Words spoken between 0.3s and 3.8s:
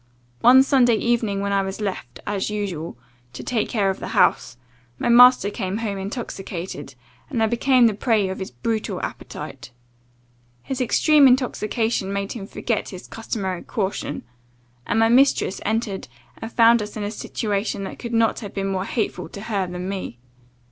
One Sunday evening when I was left, as usual, to take